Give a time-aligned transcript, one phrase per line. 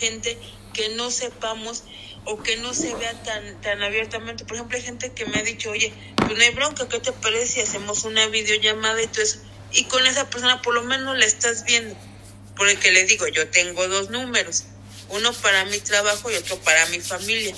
[0.00, 0.36] gente
[0.72, 1.84] que no sepamos
[2.24, 4.44] o que no se vea tan, tan abiertamente.
[4.44, 7.12] Por ejemplo, hay gente que me ha dicho, oye, pues no hay bronca, ¿qué te
[7.12, 9.40] parece si hacemos una videollamada y todo eso?
[9.72, 11.96] Y con esa persona por lo menos la estás viendo.
[12.56, 14.64] Por el que le digo, yo tengo dos números,
[15.08, 17.54] uno para mi trabajo y otro para mi familia.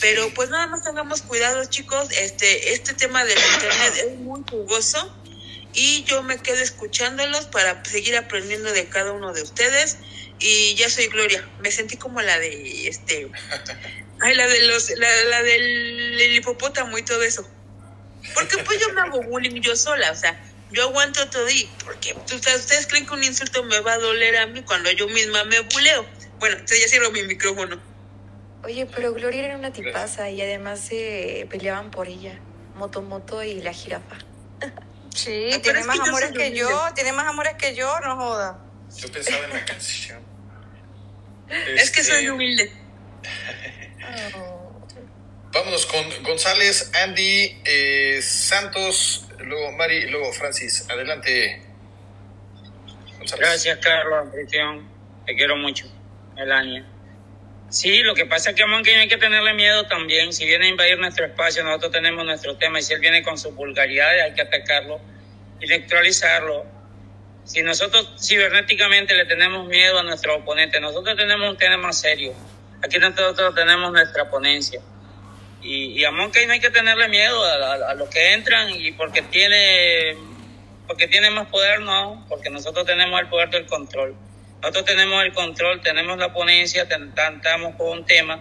[0.00, 2.08] Pero pues nada más tengamos cuidado, chicos.
[2.12, 5.12] Este, este tema del internet es muy jugoso
[5.72, 9.96] y yo me quedo escuchándolos para seguir aprendiendo de cada uno de ustedes.
[10.40, 11.46] Y ya soy Gloria.
[11.60, 13.28] Me sentí como la de este,
[14.20, 17.48] ay, la de los, la, la del el hipopótamo y todo eso.
[18.34, 20.38] Porque pues yo me hago bullying yo sola, o sea,
[20.70, 24.36] yo aguanto todo y porque ustedes, ustedes creen que un insulto me va a doler
[24.36, 26.04] a mí cuando yo misma me buleo.
[26.38, 27.80] Bueno, entonces ya cierro mi micrófono.
[28.64, 32.38] Oye, pero Gloria era una tipaza y además se peleaban por ella.
[32.74, 34.18] Moto Moto y la jirafa.
[35.14, 38.58] Sí, Ah, tiene más amores que yo, tiene más amores que yo, no joda.
[38.96, 40.22] Yo pensaba en la canción.
[41.48, 42.72] Es que soy Este, humilde.
[45.52, 50.88] Vámonos con González, Andy, eh, Santos, luego Mari, y luego Francis.
[50.90, 51.62] Adelante.
[53.18, 53.48] González.
[53.48, 54.88] Gracias, Carlos, anfitrión.
[55.26, 55.86] Te quiero mucho,
[56.36, 56.86] Melania.
[57.70, 60.32] Sí, lo que pasa es que a Monkey hay que tenerle miedo también.
[60.32, 62.78] Si viene a invadir nuestro espacio, nosotros tenemos nuestro tema.
[62.78, 65.00] Y si él viene con sus vulgaridades, hay que atacarlo
[65.60, 66.64] y neutralizarlo.
[67.48, 72.34] Si nosotros cibernéticamente le tenemos miedo a nuestro oponente, nosotros tenemos un tema serio.
[72.84, 74.80] Aquí nosotros tenemos nuestra ponencia.
[75.62, 78.68] Y, y a Monkey no hay que tenerle miedo a, a- a los que entran
[78.70, 80.14] y porque tiene
[80.86, 84.14] porque tiene más poder, no, porque nosotros tenemos el poder del control.
[84.60, 88.40] Nosotros tenemos el control, tenemos la ponencia, estamos con un tema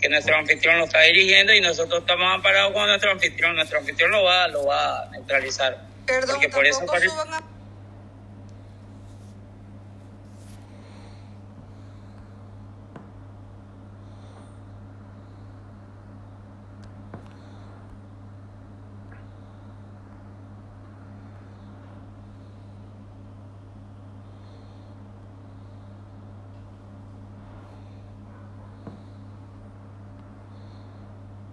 [0.00, 3.54] que nuestro anfitrión lo está dirigiendo y nosotros estamos amparados con nuestro anfitrión.
[3.56, 5.78] Nuestro anfitrión lo va, lo va a neutralizar.
[6.06, 7.42] Perdón, Porque por eso suban a...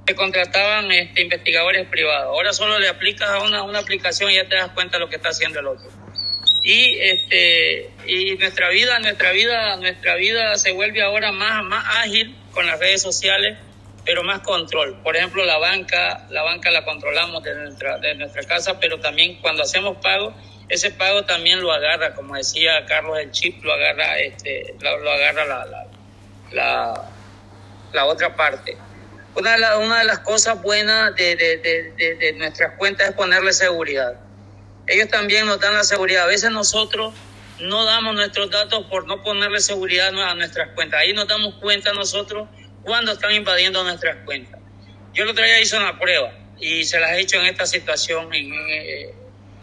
[0.08, 2.28] Se contrataban este, investigadores privados.
[2.28, 5.10] Ahora solo le aplicas a una, una aplicación y ya te das cuenta de lo
[5.10, 5.90] que está haciendo el otro.
[6.64, 12.36] Y este y nuestra vida, nuestra vida, nuestra vida se vuelve ahora más, más ágil
[12.52, 13.58] con las redes sociales,
[14.06, 14.96] pero más control.
[15.04, 19.36] Por ejemplo, la banca, la banca la controlamos de nuestra, de nuestra casa, pero también
[19.42, 20.34] cuando hacemos pago,
[20.70, 25.46] ese pago también lo agarra, como decía Carlos, el chip lo agarra, este, lo, agarra
[25.46, 25.88] la,
[26.52, 27.10] la,
[27.94, 28.78] la otra parte.
[29.36, 31.94] Una de, la- una de las cosas buenas de, de, de,
[32.36, 34.14] nuestras cuentas es ponerle seguridad.
[34.88, 36.24] Ellos también nos dan la seguridad.
[36.26, 37.16] A veces nosotros
[37.60, 41.02] no damos nuestros datos por no ponerle seguridad a nuestras cuentas.
[41.02, 42.50] Ahí nos damos cuenta nosotros
[42.82, 44.62] cuando están invadiendo nuestras cuentas.
[45.14, 48.30] Yo el otro día hice una prueba y se las he hecho en esta situación.
[48.34, 49.16] Eh,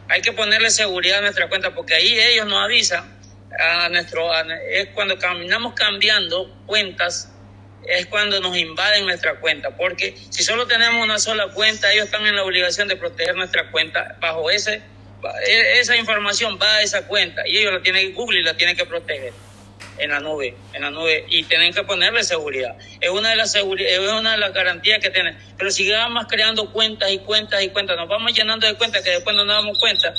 [0.08, 3.12] hay que ponerle seguridad a nuestras cuentas porque ahí ellos nos avisan
[3.58, 7.31] a nuestro a- es cuando caminamos cambiando cuentas
[7.86, 12.26] es cuando nos invaden nuestra cuenta, porque si solo tenemos una sola cuenta, ellos están
[12.26, 14.82] en la obligación de proteger nuestra cuenta bajo ese
[15.46, 18.76] e- esa información va a esa cuenta y ellos la tienen Google y la tienen
[18.76, 19.32] que proteger
[19.98, 22.76] en la nube, en la nube y tienen que ponerle seguridad.
[23.00, 25.38] Es una de las es una de las garantías que tienen.
[25.56, 29.10] Pero si vamos creando cuentas y cuentas y cuentas, nos vamos llenando de cuentas que
[29.10, 30.12] después no nos damos cuenta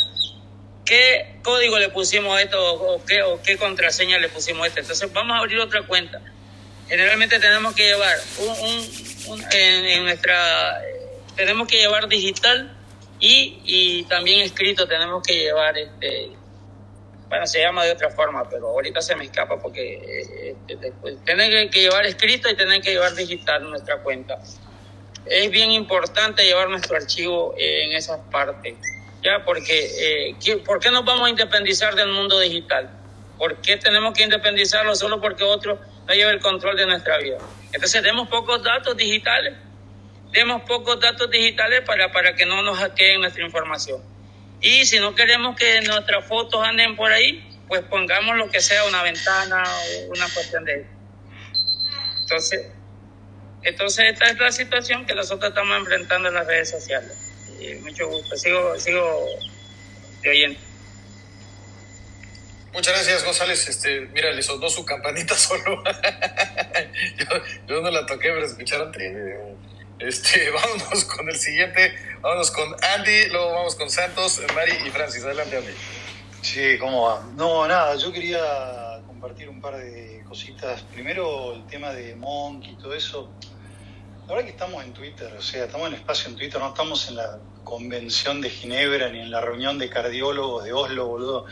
[0.86, 4.80] qué código le pusimos a esto o qué o qué contraseña le pusimos a esto.
[4.82, 6.22] Entonces vamos a abrir otra cuenta.
[6.88, 10.82] Generalmente tenemos que llevar un, un- en, nuestra
[11.36, 12.72] tenemos que llevar digital
[13.20, 16.30] y, y también escrito tenemos que llevar este
[17.30, 21.80] bueno se llama de otra forma pero ahorita se me escapa porque después tienen que,
[21.82, 24.40] llevar escrito y tienen que llevar digital nuestra cuenta
[25.26, 28.76] es bien importante llevar nuestro archivo en esas partes
[29.24, 32.90] ya porque eh, ¿qué- ¿por qué nos vamos a independizar del mundo digital?
[33.40, 37.38] ¿Por qué tenemos que independizarlo solo porque otro no lleva el control de nuestra vida?
[37.72, 39.54] Entonces demos pocos datos digitales,
[40.32, 44.02] demos pocos datos digitales para, para que no nos hackeen nuestra información.
[44.62, 48.86] Y si no queremos que nuestras fotos anden por ahí, pues pongamos lo que sea,
[48.86, 50.86] una ventana o una cuestión de...
[52.22, 52.68] Entonces,
[53.64, 57.18] entonces esta es la situación que nosotros estamos enfrentando en las redes sociales.
[57.60, 59.26] Y mucho gusto, sigo, sigo
[60.22, 60.58] de.
[62.74, 63.68] Muchas gracias, González.
[63.68, 65.84] Este, mira, le sonó su campanita solo.
[67.18, 67.26] yo,
[67.68, 68.92] yo no la toqué, pero escucharon.
[70.00, 71.94] Este, vámonos con el siguiente.
[72.22, 75.24] Vámonos con Andy, luego vamos con Santos, Mari y Francis.
[75.24, 75.74] Adelante, Andy.
[76.42, 77.24] Sí, ¿cómo va?
[77.36, 78.42] No, nada, yo quería
[79.06, 80.82] compartir un par de cositas.
[80.82, 83.32] Primero, el tema de Monk y todo eso.
[84.28, 87.08] La verdad que estamos en Twitter, o sea, estamos en espacio en Twitter, no estamos
[87.10, 91.46] en la convención de Ginebra ni en la reunión de cardiólogos de Oslo, boludo.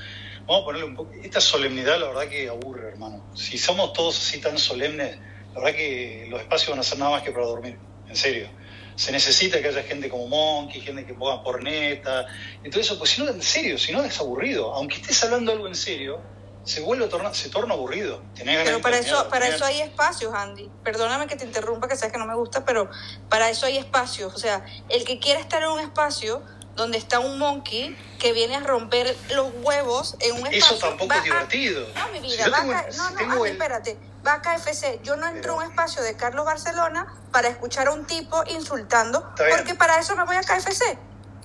[0.52, 1.14] Vamos a ponerle un poco.
[1.24, 3.24] Esta solemnidad, la verdad que aburre, hermano.
[3.34, 5.18] Si somos todos así tan solemnes,
[5.54, 7.78] la verdad que los espacios van a ser nada más que para dormir,
[8.10, 8.50] en serio.
[8.98, 12.28] Se necesita que haya gente como Monkey, gente que ponga porneta,
[12.66, 14.74] eso, pues si no, en serio, si no es aburrido.
[14.74, 16.20] Aunque estés hablando algo en serio,
[16.66, 18.22] se vuelve a tornar, se torna aburrido.
[18.36, 20.70] Tenés Pero para eso, para eso hay espacios, Andy.
[20.84, 22.90] Perdóname que te interrumpa, que sabes que no me gusta, pero
[23.30, 24.34] para eso hay espacios.
[24.34, 26.44] O sea, el que quiera estar en un espacio
[26.76, 30.78] donde está un monkey que viene a romper los huevos en un espacio.
[30.78, 31.88] Eso tampoco va es a- divertido.
[31.96, 33.98] No, mi Si vida, va tengo- a ca- no, si no, Andy, el- espérate.
[34.26, 35.00] Va a KFC.
[35.04, 39.34] Yo no entro a un espacio de Carlos Barcelona para escuchar a un tipo insultando,
[39.50, 40.98] porque para eso me voy a KFC.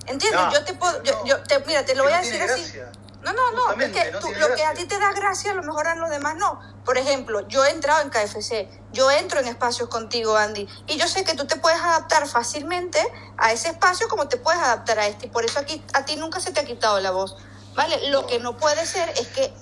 [0.05, 0.39] ¿Entiendes?
[0.39, 1.25] No, yo te puedo, yo, no.
[1.25, 2.61] yo te, mira, te lo voy a no decir así.
[2.61, 2.91] gracia.
[3.33, 5.51] No, no, no, es que no tú- tiene lo que a ti te da gracia,
[5.51, 6.59] a lo mejor a los demás no.
[6.85, 11.07] Por ejemplo, yo he entrado en KFC, yo entro en espacios contigo, Andy, y yo
[11.07, 12.99] sé que tú te puedes adaptar fácilmente
[13.37, 16.15] a ese espacio como te puedes adaptar a este, y por eso aquí a ti
[16.15, 17.35] nunca se te ha quitado la voz,
[17.75, 18.09] ¿vale?
[18.09, 19.53] Lo que no puede ser es que,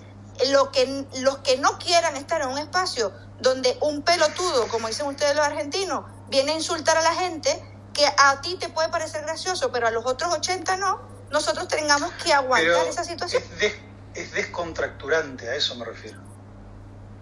[0.49, 5.07] lo que los que no quieran estar en un espacio donde un pelotudo, como dicen
[5.07, 7.49] ustedes los argentinos, viene a insultar a la gente,
[7.93, 12.11] que a ti te puede parecer gracioso, pero a los otros 80 no, nosotros tengamos
[12.23, 13.43] que aguantar Pero esa situación.
[13.43, 13.75] Es, des-
[14.15, 16.19] es descontracturante, a eso me refiero.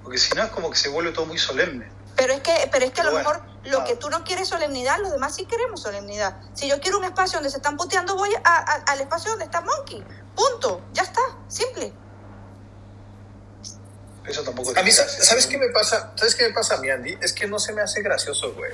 [0.03, 1.91] Porque si no es como que se vuelve todo muy solemne.
[2.15, 3.85] Pero es que, pero es que a lo bueno, mejor lo ah.
[3.85, 6.37] que tú no quieres solemnidad, los demás sí queremos solemnidad.
[6.53, 9.45] Si yo quiero un espacio donde se están puteando, voy a- a- al espacio donde
[9.45, 10.03] está Monkey.
[10.35, 10.81] Punto.
[10.93, 11.21] Ya está.
[11.47, 11.91] Simple.
[14.25, 15.23] Eso tampoco A mí, gracia.
[15.23, 16.13] ¿sabes qué me pasa?
[16.15, 17.17] ¿Sabes qué me pasa a mí, Andy?
[17.21, 18.71] Es que no se me hace gracioso, güey.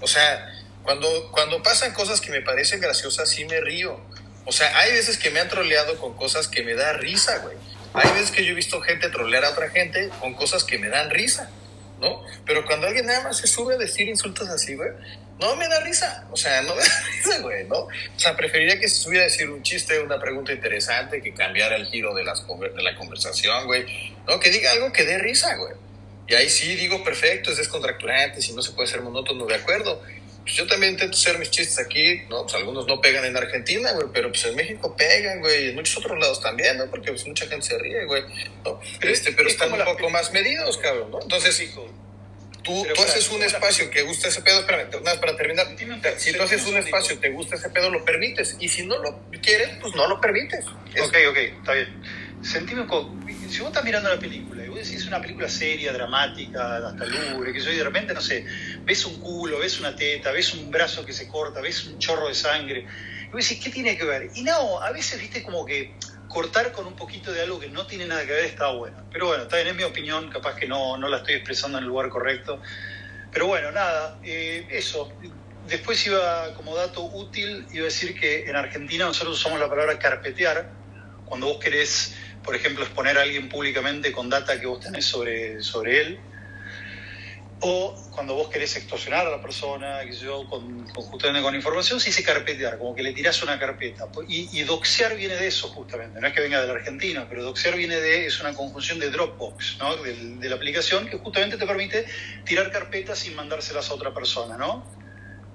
[0.00, 0.48] O sea,
[0.82, 4.00] cuando, cuando pasan cosas que me parecen graciosas, sí me río.
[4.44, 7.56] O sea, hay veces que me han troleado con cosas que me da risa, güey.
[7.94, 10.88] Hay veces que yo he visto gente trolear a otra gente con cosas que me
[10.88, 11.50] dan risa,
[12.00, 12.24] ¿no?
[12.46, 14.90] Pero cuando alguien nada más se sube a decir insultos así, güey,
[15.38, 16.26] no me da risa.
[16.30, 17.76] O sea, no me da risa, güey, ¿no?
[17.80, 21.76] O sea, preferiría que se subiera a decir un chiste, una pregunta interesante, que cambiara
[21.76, 24.14] el giro de, las, de la conversación, güey.
[24.26, 25.74] No, que diga algo que dé risa, güey.
[26.28, 30.02] Y ahí sí digo, perfecto, es descontracturante, si no se puede ser monótono, de acuerdo.
[30.42, 32.42] Pues yo también intento hacer mis chistes aquí, ¿no?
[32.42, 35.76] Pues algunos no pegan en Argentina, güey, pero pues en México pegan, güey, y en
[35.76, 36.86] muchos otros lados también, ¿no?
[36.90, 38.22] Porque pues mucha gente se ríe, güey,
[38.64, 38.80] ¿no?
[39.00, 41.20] Pero este, es- pero es están un poco más medidos, cabrón, ¿no?
[41.22, 41.88] Entonces, hijo.
[42.64, 45.66] tú, tú haces un espacio que gusta ese pedo, espérame, nada para terminar.
[46.16, 48.56] Si tú haces un espacio, te gusta ese pedo, lo permites.
[48.60, 50.64] Y si no lo quieres, pues no lo permites.
[50.94, 52.02] Es- Ok, ok, está bien.
[52.42, 53.14] Sentime un poco.
[53.48, 57.52] Si vos estás mirando la película y vos decís una película seria, dramática, hasta lúgubre,
[57.52, 58.44] que yo y de repente, no sé,
[58.84, 62.28] ves un culo, ves una teta, ves un brazo que se corta, ves un chorro
[62.28, 62.86] de sangre,
[63.26, 64.30] y vos decís, ¿qué tiene que ver?
[64.34, 65.94] Y no, a veces, viste, como que
[66.28, 69.04] cortar con un poquito de algo que no tiene nada que ver está bueno.
[69.12, 71.84] Pero bueno, está bien, es mi opinión, capaz que no, no la estoy expresando en
[71.84, 72.60] el lugar correcto.
[73.32, 75.12] Pero bueno, nada, eh, eso.
[75.68, 79.98] Después iba, como dato útil, iba a decir que en Argentina nosotros usamos la palabra
[79.98, 80.70] carpetear
[81.24, 85.62] cuando vos querés, por ejemplo, exponer a alguien públicamente con data que vos tenés sobre,
[85.62, 86.20] sobre él.
[87.64, 92.10] O cuando vos querés extorsionar a la persona, que yo, con, justamente con información, se
[92.10, 94.08] dice carpetear, como que le tirás una carpeta.
[94.28, 96.20] Y, doxear viene de eso, justamente.
[96.20, 99.10] No es que venga de la Argentina, pero doxear viene de, es una conjunción de
[99.10, 99.96] Dropbox, ¿no?
[99.96, 102.04] Del- de la aplicación que justamente te permite
[102.44, 104.84] tirar carpetas sin mandárselas a otra persona, ¿no?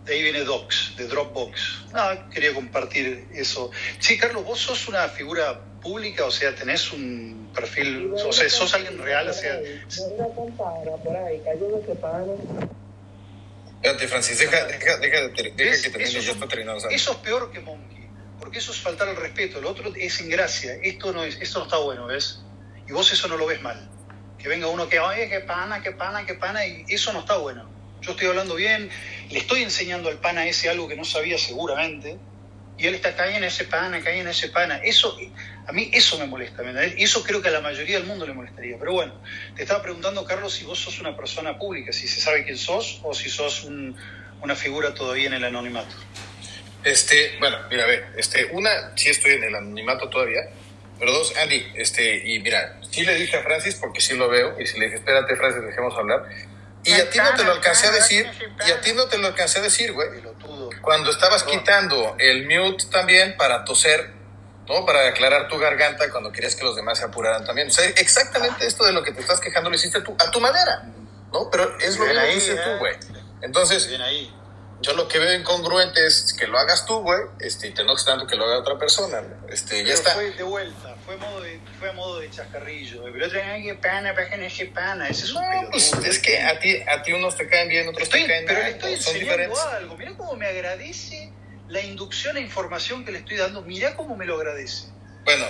[0.07, 1.85] De ahí viene Docs, de Dropbox.
[1.93, 3.71] Nada, quería compartir eso.
[3.99, 8.73] Sí, Carlos, vos sos una figura pública, o sea, tenés un perfil, o sea, sos
[8.73, 9.59] alguien real, o sea,
[13.75, 16.79] Espérate, Francis, deja, deja, deja, deja que termine, Eso, ya es- está terminado.
[16.79, 16.95] ¿sabes?
[17.01, 18.07] eso es peor que Monkey,
[18.39, 21.65] porque eso es faltar al respeto, lo otro es ingracia, esto no, es, esto no
[21.65, 22.41] está bueno, ¿ves?
[22.87, 23.89] Y vos eso no lo ves mal.
[24.39, 27.37] Que venga uno que, oye, qué pana, qué pana, qué pana, y eso no está
[27.37, 27.69] bueno.
[28.01, 28.89] Yo estoy hablando bien,
[29.29, 32.17] le estoy enseñando al pana ese algo que no sabía seguramente,
[32.77, 34.77] y él está cayendo en ese pana, cae en ese pana.
[34.83, 35.17] Eso,
[35.65, 36.61] a mí eso me molesta.
[36.95, 38.77] Y eso creo que a la mayoría del mundo le molestaría.
[38.77, 39.19] Pero bueno,
[39.55, 42.99] te estaba preguntando, Carlos, si vos sos una persona pública, si se sabe quién sos,
[43.03, 43.97] o si sos un-
[44.43, 45.95] una figura todavía en el anonimato.
[46.83, 50.41] Este, bueno, mira, a ver, este, una, sí estoy en el anonimato todavía,
[50.99, 54.55] pero dos, Andy, este, y mira, sí le dije a Francis, porque sí lo veo,
[54.61, 56.23] y si le dije, espérate, Francis, dejemos hablar,
[56.87, 58.29] y a ti no te lo alcancé a decir,
[58.65, 60.09] y a ti no te lo alcancé a decir, güey,
[60.81, 64.11] cuando estabas quitando el mute también para toser,
[64.67, 64.85] ¿no?
[64.85, 67.67] Para aclarar tu garganta cuando querías que los demás se apuraran también.
[67.67, 70.39] O sea, exactamente esto de lo que te estás quejando lo hiciste tú, a tu
[70.39, 70.83] manera,
[71.31, 71.49] ¿no?
[71.51, 72.63] Pero es lo que hiciste ¿eh?
[72.63, 72.95] tú, güey.
[73.41, 74.33] Entonces, Bien ahí.
[74.81, 78.05] Yo lo que veo incongruente es que lo hagas tú, güey, este, y te enojes
[78.05, 79.21] tanto que lo haga otra persona.
[79.49, 80.13] Este, ya Pero está.
[80.13, 83.03] fue de vuelta, fue a modo de, fue a modo de chascarrillo.
[83.11, 86.39] Pero otro, ay, qué pana, bajen ese pana, ese es un No, pues es que
[86.41, 88.73] a ti, a ti unos te caen bien, otros Estoy- te caen pero le mal,
[88.73, 88.97] estoy ¿no?
[89.01, 89.73] son enseñando diferentes.
[89.73, 89.97] algo.
[89.97, 91.31] Mira cómo me agradece
[91.69, 93.61] la inducción e información que le estoy dando.
[93.63, 94.85] Mira cómo me lo agradece.
[95.25, 95.45] Bueno,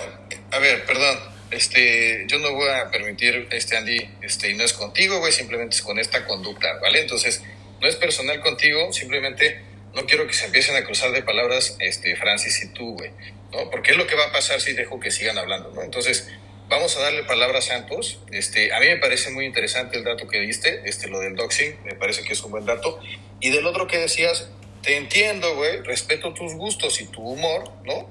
[0.52, 1.36] a ver, perdón.
[1.50, 5.76] Este, yo no voy a permitir, este, Andy, este, y no es contigo, güey, simplemente
[5.76, 7.00] es con esta conducta, ¿vale?
[7.00, 7.42] Entonces,
[7.80, 9.62] no es personal contigo, simplemente
[9.94, 13.10] no quiero que se empiecen a cruzar de palabras, este, Francis y tú, güey,
[13.52, 13.70] ¿no?
[13.70, 15.82] Porque es lo que va a pasar si dejo que sigan hablando, ¿no?
[15.82, 16.28] Entonces,
[16.68, 18.20] vamos a darle palabra a Santos.
[18.30, 21.82] Este, a mí me parece muy interesante el dato que diste, este, lo del doxing,
[21.84, 23.00] me parece que es un buen dato.
[23.40, 24.48] Y del otro que decías,
[24.82, 28.10] te entiendo, güey, respeto tus gustos y tu humor, ¿no?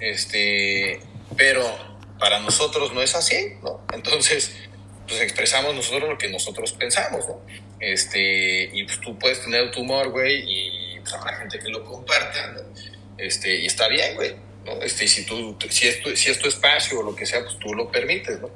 [0.00, 1.00] Este,
[1.36, 1.64] pero
[2.18, 3.84] para nosotros no es así, ¿no?
[3.92, 4.56] Entonces,
[5.06, 7.40] pues expresamos nosotros lo que nosotros pensamos, ¿no?
[7.80, 11.84] Este, y pues tú puedes tener tu humor, güey, y pues habrá gente que lo
[11.84, 12.60] comparta, ¿no?
[13.18, 14.34] Este, y está bien, güey,
[14.64, 14.82] ¿no?
[14.82, 17.42] Este, y si tú, si es tu, si es tu espacio o lo que sea,
[17.42, 18.50] pues tú lo permites, ¿no?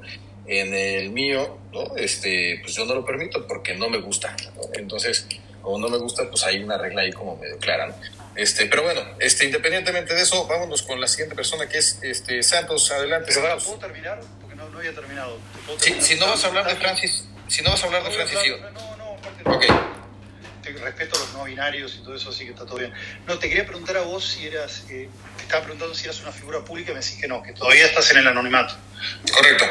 [0.47, 1.95] En el mío, ¿no?
[1.95, 4.63] Este, pues yo no lo permito porque no me gusta, ¿no?
[4.73, 5.27] Entonces,
[5.61, 7.95] como no me gusta, pues hay una regla ahí como medio clara, ¿no?
[8.35, 12.41] Este, pero bueno, este, independientemente de eso, vámonos con la siguiente persona que es este
[12.43, 12.89] Santos.
[12.91, 13.65] Adelante, Santos.
[13.65, 14.21] ¿Puedo terminar?
[14.81, 15.37] Había terminado.
[15.53, 16.75] ¿Te puedo Si, si no vas a hablar de.
[16.75, 19.55] Francis, si no vas a hablar de Francis, hablar- No, no, aparte no.
[19.55, 19.65] Ok.
[20.63, 22.91] Te respeto a los no binarios y todo eso, así que está todo bien.
[23.27, 25.07] No, te quería preguntar a vos si eras, eh,
[25.37, 27.85] te estaba preguntando si eras una figura pública y me decís que no, que todavía
[27.85, 28.75] estás en el anonimato.
[29.31, 29.65] Correcto.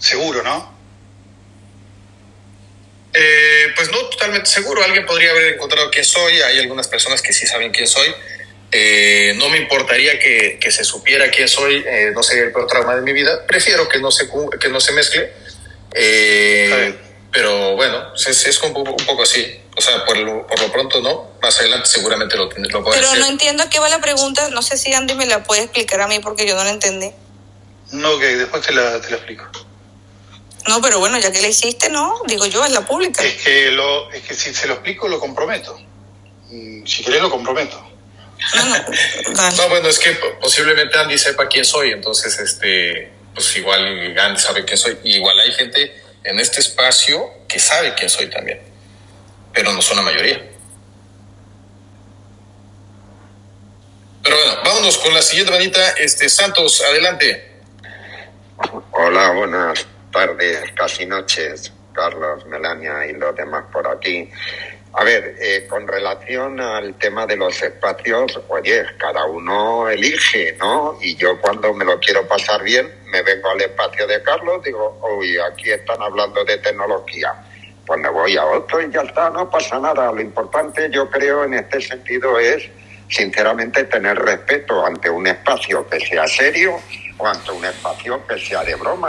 [0.00, 0.74] Seguro, ¿no?
[3.12, 4.82] Eh, pues no totalmente seguro.
[4.82, 6.42] Alguien podría haber encontrado quién soy.
[6.42, 8.12] Hay algunas personas que sí saben quién soy.
[8.76, 11.84] Eh, no me importaría que, que se supiera quién soy.
[11.86, 13.46] eh, no sería el peor trauma de mi vida.
[13.46, 14.28] Prefiero que no se,
[14.60, 15.32] que no se mezcle.
[15.94, 16.94] Eh,
[17.30, 19.60] pero bueno, es, es un, poco, un poco así.
[19.76, 21.32] O sea, por lo, por lo pronto no.
[21.40, 23.18] Más adelante seguramente lo, lo Pero hacer.
[23.20, 24.48] no entiendo a qué va la pregunta.
[24.50, 27.10] No sé si Andy me la puede explicar a mí porque yo no la entendí.
[27.92, 29.44] No, que después te la, te la explico.
[30.66, 33.22] No, pero bueno, ya que la hiciste, no, digo yo, es la pública.
[33.22, 35.78] Es que, lo, es que si se lo explico, lo comprometo.
[36.50, 37.90] Mm, Si querés, lo comprometo.
[39.34, 44.16] No, no, bueno, es que po- posiblemente Andy sepa quién soy, entonces, este, pues igual
[44.18, 44.98] Andy sabe quién soy.
[45.04, 48.60] Y igual hay gente en este espacio que sabe quién soy también,
[49.52, 50.42] pero no son la mayoría.
[54.22, 55.90] Pero bueno, vámonos con la siguiente manita.
[55.92, 57.50] Este, Santos, adelante.
[58.92, 64.30] Hola, buenas tardes, casi noches, Carlos, Melania y los demás por aquí.
[64.96, 70.96] A ver, eh, con relación al tema de los espacios, oye, cada uno elige, ¿no?
[71.00, 75.00] Y yo cuando me lo quiero pasar bien, me vengo al espacio de Carlos, digo,
[75.18, 77.34] uy, aquí están hablando de tecnología.
[77.84, 80.12] Pues me voy a otro y ya está, no pasa nada.
[80.12, 82.70] Lo importante, yo creo, en este sentido es,
[83.08, 86.76] sinceramente, tener respeto ante un espacio que sea serio
[87.18, 89.02] o ante un espacio que sea de broma.